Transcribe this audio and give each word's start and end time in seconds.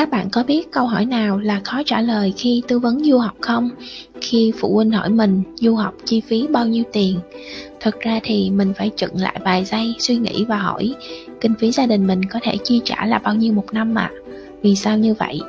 Các 0.00 0.10
bạn 0.10 0.30
có 0.30 0.42
biết 0.42 0.72
câu 0.72 0.86
hỏi 0.86 1.04
nào 1.06 1.38
là 1.38 1.60
khó 1.64 1.82
trả 1.86 2.00
lời 2.00 2.32
khi 2.36 2.62
tư 2.68 2.78
vấn 2.78 3.04
du 3.04 3.18
học 3.18 3.34
không? 3.40 3.70
Khi 4.20 4.52
phụ 4.58 4.74
huynh 4.74 4.90
hỏi 4.90 5.10
mình 5.10 5.42
du 5.54 5.74
học 5.74 5.94
chi 6.04 6.20
phí 6.20 6.46
bao 6.46 6.66
nhiêu 6.66 6.84
tiền? 6.92 7.18
Thực 7.80 8.00
ra 8.00 8.20
thì 8.22 8.50
mình 8.50 8.72
phải 8.78 8.90
chựng 8.96 9.16
lại 9.16 9.40
vài 9.44 9.64
giây 9.64 9.94
suy 9.98 10.16
nghĩ 10.16 10.44
và 10.44 10.56
hỏi 10.56 10.94
kinh 11.40 11.54
phí 11.54 11.70
gia 11.70 11.86
đình 11.86 12.06
mình 12.06 12.24
có 12.24 12.40
thể 12.42 12.56
chi 12.64 12.80
trả 12.84 13.06
là 13.06 13.18
bao 13.18 13.34
nhiêu 13.34 13.52
một 13.52 13.64
năm 13.72 13.94
ạ? 13.94 14.10
À? 14.14 14.32
Vì 14.62 14.76
sao 14.76 14.98
như 14.98 15.14
vậy? 15.14 15.40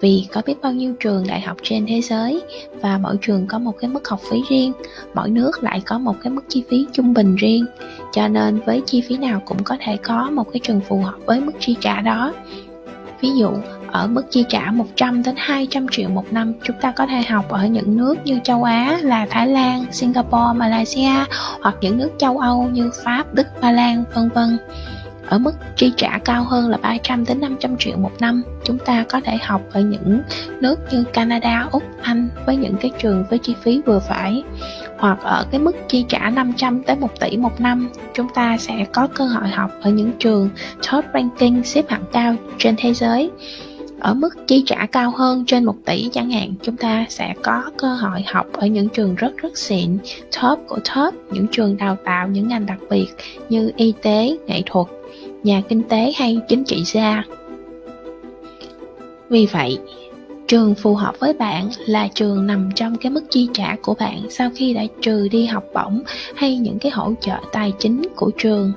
Vì 0.00 0.26
có 0.32 0.42
biết 0.46 0.54
bao 0.62 0.72
nhiêu 0.72 0.94
trường 1.00 1.26
đại 1.26 1.40
học 1.40 1.56
trên 1.62 1.86
thế 1.86 2.00
giới 2.00 2.42
và 2.80 2.98
mỗi 2.98 3.16
trường 3.20 3.46
có 3.46 3.58
một 3.58 3.74
cái 3.80 3.90
mức 3.90 4.08
học 4.08 4.20
phí 4.30 4.42
riêng, 4.48 4.72
mỗi 5.14 5.30
nước 5.30 5.62
lại 5.62 5.82
có 5.86 5.98
một 5.98 6.14
cái 6.22 6.32
mức 6.32 6.42
chi 6.48 6.64
phí 6.68 6.86
trung 6.92 7.14
bình 7.14 7.36
riêng. 7.36 7.64
Cho 8.12 8.28
nên 8.28 8.60
với 8.66 8.82
chi 8.86 9.00
phí 9.00 9.16
nào 9.16 9.42
cũng 9.44 9.64
có 9.64 9.76
thể 9.80 9.96
có 9.96 10.30
một 10.30 10.52
cái 10.52 10.60
trường 10.62 10.80
phù 10.80 11.02
hợp 11.02 11.16
với 11.26 11.40
mức 11.40 11.52
chi 11.60 11.76
trả 11.80 12.00
đó. 12.00 12.32
Ví 13.20 13.30
dụ, 13.36 13.50
ở 13.92 14.06
mức 14.06 14.22
chi 14.30 14.44
trả 14.48 14.70
100 14.70 15.22
đến 15.22 15.34
200 15.38 15.86
triệu 15.90 16.08
một 16.08 16.24
năm, 16.30 16.52
chúng 16.64 16.76
ta 16.80 16.92
có 16.92 17.06
thể 17.06 17.22
học 17.22 17.48
ở 17.48 17.66
những 17.66 17.96
nước 17.96 18.14
như 18.24 18.40
châu 18.44 18.64
Á 18.64 18.98
là 19.02 19.26
Thái 19.30 19.48
Lan, 19.48 19.84
Singapore, 19.92 20.52
Malaysia 20.56 21.24
hoặc 21.62 21.74
những 21.80 21.98
nước 21.98 22.10
châu 22.18 22.38
Âu 22.38 22.68
như 22.72 22.90
Pháp, 23.04 23.34
Đức, 23.34 23.46
Ba 23.60 23.72
Lan, 23.72 24.04
vân 24.14 24.28
vân. 24.28 24.58
Ở 25.26 25.38
mức 25.38 25.52
chi 25.76 25.92
trả 25.96 26.18
cao 26.18 26.44
hơn 26.44 26.68
là 26.68 26.76
300 26.76 27.24
đến 27.24 27.40
500 27.40 27.76
triệu 27.76 27.96
một 27.96 28.12
năm, 28.20 28.42
chúng 28.64 28.78
ta 28.78 29.04
có 29.08 29.20
thể 29.24 29.36
học 29.42 29.60
ở 29.72 29.80
những 29.80 30.22
nước 30.60 30.80
như 30.92 31.04
Canada, 31.04 31.68
Úc, 31.72 31.82
Anh 32.02 32.28
với 32.46 32.56
những 32.56 32.76
cái 32.80 32.90
trường 32.98 33.24
với 33.30 33.38
chi 33.38 33.54
phí 33.62 33.80
vừa 33.86 33.98
phải. 33.98 34.42
Hoặc 34.98 35.18
ở 35.22 35.46
cái 35.50 35.60
mức 35.60 35.76
chi 35.88 36.04
trả 36.08 36.30
500 36.30 36.82
tới 36.82 36.96
1 36.96 37.20
tỷ 37.20 37.36
một 37.36 37.60
năm, 37.60 37.90
chúng 38.14 38.28
ta 38.34 38.56
sẽ 38.58 38.86
có 38.92 39.08
cơ 39.14 39.24
hội 39.24 39.48
học 39.48 39.70
ở 39.82 39.90
những 39.90 40.12
trường 40.18 40.50
top 40.92 41.04
ranking 41.14 41.62
xếp 41.62 41.84
hạng 41.88 42.04
cao 42.12 42.34
trên 42.58 42.74
thế 42.78 42.94
giới 42.94 43.30
ở 44.06 44.14
mức 44.14 44.46
chi 44.46 44.62
trả 44.66 44.86
cao 44.86 45.10
hơn 45.10 45.44
trên 45.46 45.64
1 45.64 45.74
tỷ 45.84 46.08
chẳng 46.12 46.30
hạn, 46.30 46.54
chúng 46.62 46.76
ta 46.76 47.06
sẽ 47.08 47.34
có 47.42 47.70
cơ 47.76 47.94
hội 47.94 48.22
học 48.26 48.46
ở 48.52 48.66
những 48.66 48.88
trường 48.88 49.14
rất 49.14 49.36
rất 49.36 49.58
xịn, 49.58 49.98
top 50.42 50.58
của 50.68 50.78
top, 50.94 51.14
những 51.30 51.46
trường 51.50 51.76
đào 51.76 51.96
tạo, 52.04 52.28
những 52.28 52.48
ngành 52.48 52.66
đặc 52.66 52.78
biệt 52.90 53.06
như 53.48 53.72
y 53.76 53.92
tế, 54.02 54.36
nghệ 54.46 54.62
thuật, 54.66 54.86
nhà 55.42 55.62
kinh 55.68 55.82
tế 55.82 56.12
hay 56.16 56.38
chính 56.48 56.64
trị 56.64 56.82
gia. 56.84 57.24
Vì 59.28 59.46
vậy, 59.46 59.78
trường 60.48 60.74
phù 60.74 60.94
hợp 60.94 61.14
với 61.20 61.32
bạn 61.32 61.70
là 61.86 62.08
trường 62.14 62.46
nằm 62.46 62.70
trong 62.74 62.96
cái 62.96 63.12
mức 63.12 63.24
chi 63.30 63.48
trả 63.52 63.76
của 63.82 63.94
bạn 63.94 64.20
sau 64.30 64.50
khi 64.54 64.74
đã 64.74 64.82
trừ 65.00 65.28
đi 65.28 65.46
học 65.46 65.64
bổng 65.74 66.02
hay 66.34 66.56
những 66.56 66.78
cái 66.78 66.92
hỗ 66.92 67.12
trợ 67.20 67.36
tài 67.52 67.72
chính 67.78 68.02
của 68.16 68.30
trường 68.38 68.72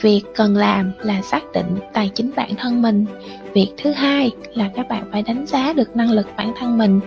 việc 0.00 0.22
cần 0.34 0.56
làm 0.56 0.92
là 1.02 1.22
xác 1.22 1.42
định 1.52 1.76
tài 1.92 2.10
chính 2.14 2.30
bản 2.36 2.54
thân 2.56 2.82
mình. 2.82 3.04
Việc 3.54 3.72
thứ 3.76 3.92
hai 3.92 4.30
là 4.54 4.70
các 4.74 4.88
bạn 4.88 5.04
phải 5.12 5.22
đánh 5.22 5.46
giá 5.46 5.72
được 5.72 5.96
năng 5.96 6.10
lực 6.10 6.26
bản 6.36 6.52
thân 6.58 6.78
mình 6.78 7.00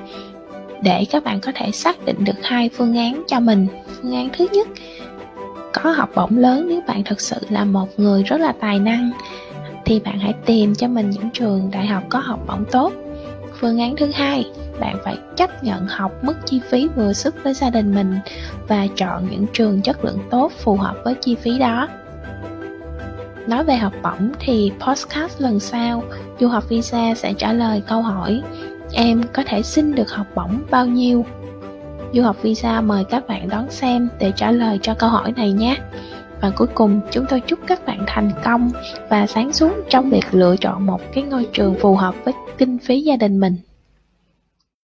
để 0.83 1.05
các 1.11 1.23
bạn 1.23 1.39
có 1.39 1.51
thể 1.55 1.71
xác 1.71 2.05
định 2.05 2.23
được 2.23 2.43
hai 2.43 2.69
phương 2.69 2.97
án 2.97 3.23
cho 3.27 3.39
mình. 3.39 3.67
Phương 3.87 4.15
án 4.15 4.29
thứ 4.37 4.47
nhất, 4.51 4.67
có 5.73 5.91
học 5.91 6.09
bổng 6.15 6.37
lớn 6.37 6.65
nếu 6.69 6.81
bạn 6.87 7.03
thực 7.03 7.21
sự 7.21 7.37
là 7.49 7.65
một 7.65 7.87
người 7.97 8.23
rất 8.23 8.41
là 8.41 8.51
tài 8.51 8.79
năng, 8.79 9.11
thì 9.85 9.99
bạn 9.99 10.19
hãy 10.19 10.33
tìm 10.45 10.75
cho 10.75 10.87
mình 10.87 11.09
những 11.09 11.29
trường 11.33 11.71
đại 11.71 11.87
học 11.87 12.03
có 12.09 12.19
học 12.19 12.39
bổng 12.47 12.65
tốt. 12.71 12.93
Phương 13.59 13.79
án 13.79 13.95
thứ 13.95 14.11
hai, 14.13 14.51
bạn 14.79 14.97
phải 15.03 15.17
chấp 15.35 15.63
nhận 15.63 15.87
học 15.87 16.11
mức 16.23 16.33
chi 16.45 16.61
phí 16.69 16.87
vừa 16.87 17.13
sức 17.13 17.35
với 17.43 17.53
gia 17.53 17.69
đình 17.69 17.95
mình 17.95 18.15
và 18.67 18.87
chọn 18.95 19.27
những 19.31 19.45
trường 19.53 19.81
chất 19.81 20.05
lượng 20.05 20.19
tốt 20.29 20.51
phù 20.57 20.75
hợp 20.75 20.95
với 21.03 21.15
chi 21.21 21.35
phí 21.35 21.57
đó 21.59 21.87
nói 23.49 23.63
về 23.63 23.75
học 23.75 23.93
bổng 24.03 24.31
thì 24.39 24.71
podcast 24.79 25.41
lần 25.41 25.59
sau, 25.59 26.03
du 26.39 26.47
học 26.47 26.69
visa 26.69 27.13
sẽ 27.15 27.33
trả 27.33 27.53
lời 27.53 27.81
câu 27.87 28.01
hỏi, 28.01 28.41
em 28.93 29.21
có 29.33 29.43
thể 29.45 29.61
xin 29.61 29.95
được 29.95 30.11
học 30.11 30.27
bổng 30.35 30.61
bao 30.71 30.85
nhiêu? 30.85 31.25
Du 32.13 32.23
học 32.23 32.35
visa 32.41 32.81
mời 32.81 33.03
các 33.03 33.27
bạn 33.27 33.49
đón 33.49 33.69
xem 33.69 34.09
để 34.19 34.31
trả 34.35 34.51
lời 34.51 34.79
cho 34.81 34.93
câu 34.93 35.09
hỏi 35.09 35.33
này 35.35 35.51
nhé. 35.51 35.77
Và 36.41 36.49
cuối 36.49 36.67
cùng, 36.73 37.01
chúng 37.11 37.25
tôi 37.29 37.39
chúc 37.39 37.59
các 37.67 37.85
bạn 37.85 38.03
thành 38.07 38.31
công 38.43 38.71
và 39.09 39.27
sáng 39.27 39.53
suốt 39.53 39.71
trong 39.89 40.09
việc 40.09 40.25
lựa 40.31 40.55
chọn 40.57 40.85
một 40.85 41.01
cái 41.13 41.23
ngôi 41.23 41.47
trường 41.53 41.75
phù 41.79 41.95
hợp 41.95 42.15
với 42.23 42.33
kinh 42.57 42.77
phí 42.77 43.01
gia 43.01 43.15
đình 43.15 43.39
mình. 43.39 43.55